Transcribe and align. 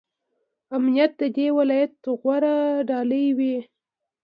امنیت 0.75 1.11
د 1.21 1.23
دې 1.35 1.47
ولایت 1.57 1.93
غوره 2.21 2.55
ډالۍ 2.89 3.25
وي. 3.37 3.55